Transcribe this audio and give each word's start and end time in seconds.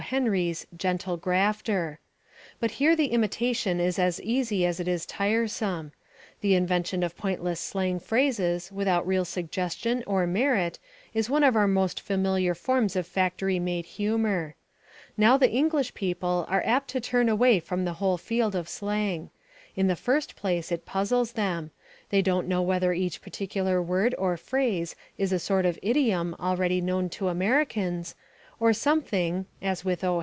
Henry's 0.01 0.65
"Gentle 0.75 1.15
Grafter." 1.15 1.99
But 2.59 2.71
here 2.71 2.95
the 2.95 3.11
imitation 3.13 3.79
is 3.79 3.99
as 3.99 4.19
easy 4.23 4.65
as 4.65 4.79
it 4.79 4.87
is 4.87 5.05
tiresome. 5.05 5.91
The 6.41 6.55
invention 6.55 7.03
of 7.03 7.15
pointless 7.15 7.59
slang 7.59 7.99
phrases 7.99 8.71
without 8.71 9.05
real 9.07 9.23
suggestion 9.23 10.03
or 10.07 10.25
merit 10.25 10.79
is 11.13 11.29
one 11.29 11.43
of 11.43 11.55
our 11.55 11.67
most 11.67 12.01
familiar 12.01 12.55
forms 12.55 12.95
of 12.95 13.05
factory 13.07 13.59
made 13.59 13.85
humour. 13.85 14.55
Now 15.17 15.37
the 15.37 15.51
English 15.51 15.93
people 15.93 16.45
are 16.49 16.63
apt 16.65 16.89
to 16.89 16.99
turn 16.99 17.29
away 17.29 17.59
from 17.59 17.85
the 17.85 17.93
whole 18.01 18.17
field 18.17 18.55
of 18.55 18.67
slang. 18.67 19.29
In 19.75 19.85
the 19.87 19.95
first 19.95 20.35
place 20.35 20.71
it 20.71 20.85
puzzles 20.85 21.33
them 21.33 21.69
they 22.09 22.23
don't 22.23 22.47
know 22.47 22.63
whether 22.63 22.91
each 22.91 23.21
particular 23.21 23.79
word 23.81 24.15
or 24.17 24.35
phrase 24.35 24.95
is 25.19 25.31
a 25.31 25.37
sort 25.39 25.65
of 25.65 25.79
idiom 25.83 26.35
already 26.39 26.81
known 26.81 27.07
to 27.09 27.27
Americans, 27.29 28.15
or 28.59 28.73
something 28.73 29.43
(as 29.59 29.83
with 29.83 30.03
O. 30.03 30.19